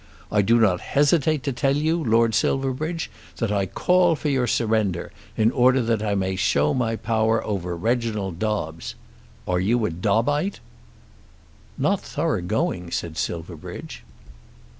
I 0.31 0.41
do 0.41 0.59
not 0.59 0.81
hesitate 0.81 1.43
to 1.43 1.53
tell 1.53 1.75
you, 1.77 2.03
Lord 2.03 2.33
Silverbridge, 2.33 3.11
that 3.37 3.51
I 3.51 3.67
call 3.67 4.15
for 4.15 4.29
your 4.29 4.47
surrender, 4.47 5.11
in 5.37 5.51
order 5.51 5.79
that 5.79 6.01
I 6.01 6.15
may 6.15 6.35
show 6.35 6.73
my 6.73 6.95
power 6.95 7.45
over 7.45 7.75
Reginald 7.77 8.39
Dobbes. 8.39 8.95
Are 9.47 9.59
you 9.59 9.85
a 9.85 9.91
Dobbite?" 9.91 10.59
"Not 11.77 12.01
thorough 12.01 12.41
going," 12.41 12.89
said 12.89 13.15
Silverbridge. 13.15 14.01